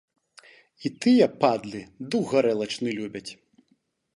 [0.87, 1.81] І тыя, падлы,
[2.15, 3.29] дух гарэлачны любяць.